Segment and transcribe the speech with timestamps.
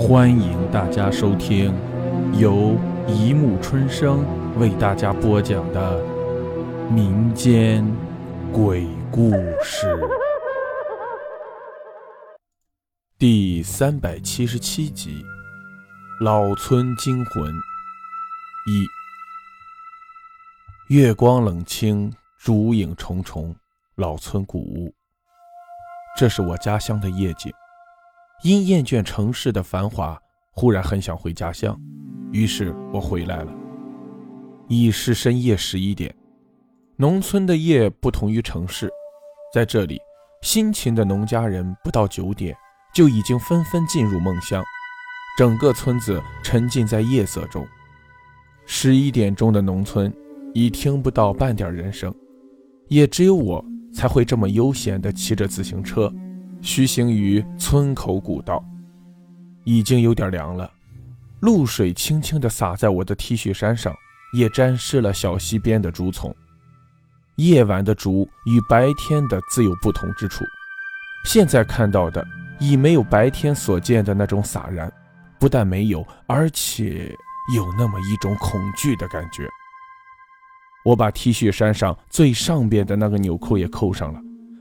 [0.00, 1.74] 欢迎大家收听
[2.32, 2.74] 由
[3.06, 4.24] 一木春生
[4.58, 6.02] 为大家播讲的
[6.90, 7.84] 民间
[8.50, 9.30] 鬼故
[9.62, 9.86] 事
[13.18, 15.22] 第三百七十七集
[16.24, 17.44] 《老村惊魂》
[18.66, 18.86] 一。
[20.88, 23.54] 月光冷清，烛影重重，
[23.96, 24.94] 老村古屋。
[26.16, 27.52] 这是我家乡的夜景。
[28.42, 30.18] 因厌倦城市的繁华，
[30.52, 31.78] 忽然很想回家乡，
[32.32, 33.52] 于是我回来了。
[34.66, 36.14] 已是深夜十一点。
[36.96, 38.90] 农村的夜不同于城市，
[39.52, 39.98] 在这里，
[40.40, 42.56] 辛勤的农家人不到九点
[42.94, 44.64] 就已经纷纷进入梦乡，
[45.36, 47.66] 整个村子沉浸在夜色中。
[48.64, 50.10] 十一点钟的农村
[50.54, 52.14] 已听不到半点人声，
[52.88, 53.62] 也只有我
[53.92, 56.10] 才会这么悠闲地骑着自行车。
[56.62, 58.64] 徐行于村口古道，
[59.64, 60.70] 已经有点凉了。
[61.40, 63.94] 露水轻轻地洒在我的 T 恤衫上，
[64.34, 66.34] 也沾湿了小溪边的竹丛。
[67.36, 70.44] 夜晚的竹与白天的自有不同之处，
[71.24, 72.22] 现在看到的
[72.58, 74.92] 已没有白天所见的那种洒然，
[75.38, 77.10] 不但没有，而且
[77.56, 79.48] 有那么一种恐惧的感觉。
[80.84, 84.20] 我把 T 恤衫上最上边的那个纽扣也扣上了。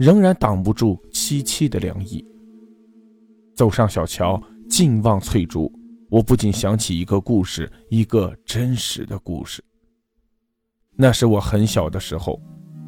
[0.00, 2.24] 仍然挡不住凄凄的凉意。
[3.54, 5.70] 走上小桥，静望翠竹，
[6.08, 9.62] 我不禁想起一个故事，一个真实的故事。
[10.96, 12.40] 那是我很小的时候，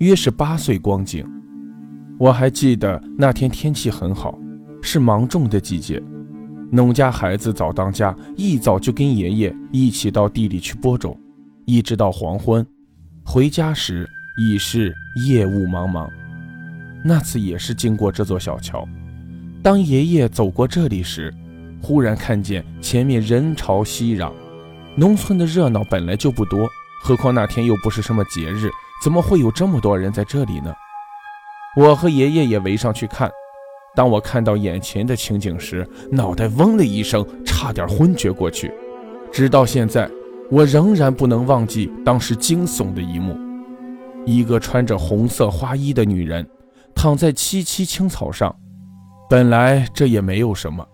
[0.00, 1.24] 约是八岁光景。
[2.18, 4.36] 我还记得那天天气很好，
[4.82, 6.02] 是芒种的季节，
[6.72, 11.16] 农家孩子早当家，一早就跟爷爷一起到地里去播种，
[11.66, 12.66] 一直到黄昏，
[13.24, 14.04] 回家时
[14.36, 14.92] 已是
[15.28, 16.10] 夜雾茫茫。
[17.04, 18.86] 那次也是经过这座小桥，
[19.62, 21.32] 当爷爷走过这里时，
[21.80, 24.32] 忽然看见前面人潮熙攘。
[24.96, 26.68] 农村的热闹本来就不多，
[27.02, 28.70] 何况那天又不是什么节日，
[29.04, 30.74] 怎么会有这么多人在这里呢？
[31.76, 33.30] 我和爷爷也围上去看。
[33.94, 38.72] 当我看到眼前的情景时，脑袋嗡的一声，差点昏厥过去。
[39.30, 40.10] 直到现在，
[40.50, 43.36] 我仍然不能忘记当时惊悚的一幕：
[44.24, 46.46] 一个穿着红色花衣的女人。
[46.96, 48.52] 躺在萋萋青草上，
[49.28, 50.84] 本来这也没有什么，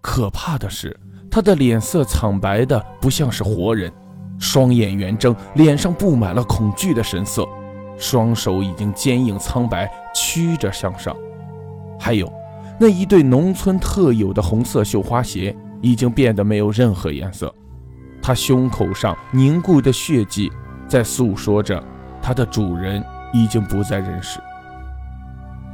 [0.00, 0.98] 可怕的是，
[1.30, 3.92] 他的脸色苍白的不像是活人，
[4.38, 7.46] 双眼圆睁，脸上布满了恐惧的神色，
[7.98, 11.14] 双手已经坚硬苍白，曲着向上，
[11.98, 12.32] 还有
[12.80, 17.54] 那一对农村特有的红色绣花鞋已经变得没有任何颜色，
[18.22, 20.50] 他胸口上凝固的血迹
[20.88, 21.80] 在诉说着，
[22.22, 23.04] 他的主人
[23.34, 24.40] 已经不在人世。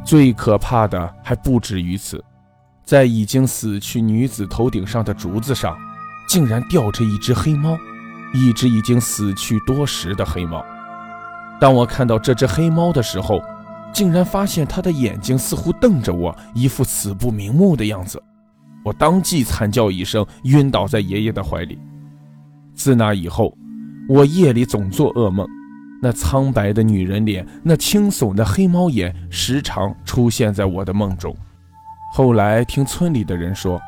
[0.06, 2.24] 最可怕的还不止于此，
[2.84, 5.76] 在已经死去女子头顶上的竹子上，
[6.28, 7.76] 竟然吊着一只黑猫，
[8.32, 10.64] 一只已经死去多时的黑猫。
[11.60, 13.42] 当我看到这只黑猫的时候，
[13.92, 18.22] 竟然发现它的眼睛似乎瞪着我，一副死不瞑目的样子。
[18.84, 21.76] 我当即惨叫一声，晕倒在爷爷的怀里。
[22.76, 23.52] 自那以后，
[24.08, 25.44] 我夜里总做噩梦。
[26.02, 31.34] 那苍白的女人脸，那惊悚的黑猫眼，时常出现在我的梦中。
[32.12, 33.80] 后来听村里的人说，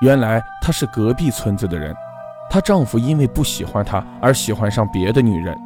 [0.00, 1.94] 原来她是隔壁村子的人，
[2.48, 5.56] 她丈夫因为不喜欢她而喜欢上别的女人，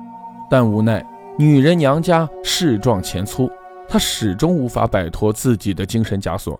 [0.51, 1.05] 但无奈
[1.39, 3.51] 女人娘家势壮钱粗，
[3.89, 6.59] 她始终无法摆脱自己的精神枷锁。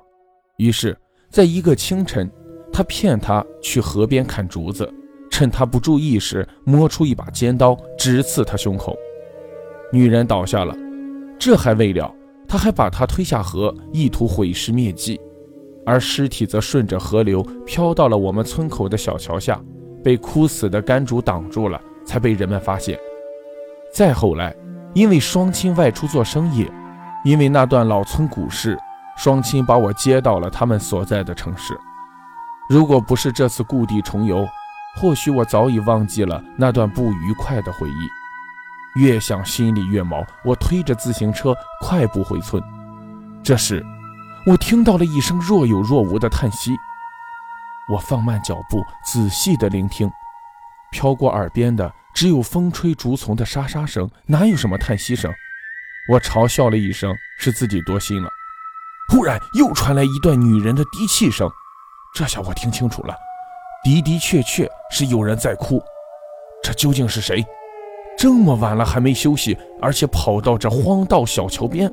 [0.59, 0.97] 于是，
[1.31, 2.31] 在一个清晨，
[2.73, 4.91] 她骗他去河边砍竹子，
[5.31, 8.97] 趁他不注意时，摸出一把尖刀，直刺他胸口。
[9.93, 10.75] 女人倒下了，
[11.39, 12.11] 这还未了，
[12.49, 15.21] 他还把她推下河，意图毁尸灭迹，
[15.85, 19.61] 而尸体则顺着河流飘到了我们村口的小桥下，
[20.03, 22.99] 被枯死的干竹挡住了，才被人们发现。
[23.93, 24.57] 再后来，
[24.95, 26.67] 因为双亲外出做生意，
[27.23, 28.79] 因为那段老村古事，
[29.19, 31.79] 双亲把我接到了他们所在的城市。
[32.71, 34.49] 如果不是这次故地重游，
[34.97, 38.22] 或许我早已忘记了那段不愉快的回忆。
[38.97, 42.63] 越想心里越毛，我推着自行车快步回村。
[43.43, 43.85] 这时，
[44.47, 46.77] 我听到了一声若有若无的叹息。
[47.89, 50.11] 我放慢脚步，仔细的聆听，
[50.91, 55.33] 飘过耳边的只有风吹竹丛的沙沙声，哪有什么叹息声？
[56.09, 58.29] 我嘲笑了一声，是自己多心了。
[59.09, 61.51] 忽然又传来一段女人的低泣声，
[62.15, 63.15] 这下我听清楚了，
[63.85, 65.83] 的的确确是有人在哭。
[66.63, 67.45] 这究竟是谁？
[68.23, 71.93] 这么晚了还没休息，而且跑到这荒道小桥边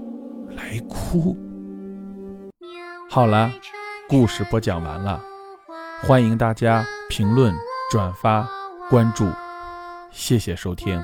[0.55, 1.35] 来哭。
[3.09, 3.51] 好了，
[4.07, 5.19] 故事播讲完了，
[6.03, 7.51] 欢迎大家评论、
[7.89, 8.47] 转发、
[8.91, 9.27] 关注，
[10.11, 11.03] 谢谢收听。